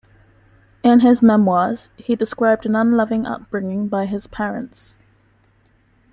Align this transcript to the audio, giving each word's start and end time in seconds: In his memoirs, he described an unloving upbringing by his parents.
In 0.81 1.01
his 1.01 1.21
memoirs, 1.21 1.91
he 1.95 2.15
described 2.15 2.65
an 2.65 2.75
unloving 2.75 3.27
upbringing 3.27 3.87
by 3.87 4.07
his 4.07 4.25
parents. 4.25 4.97